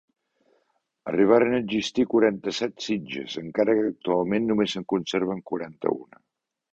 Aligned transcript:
Arribaren 1.09 1.57
a 1.57 1.59
existir 1.63 2.05
quaranta-set 2.13 2.73
sitges, 2.85 3.35
encara 3.41 3.75
que 3.81 3.83
actualment 3.91 4.49
només 4.53 4.73
se'n 4.77 4.87
conserven 4.95 5.45
quaranta-una. 5.51 6.23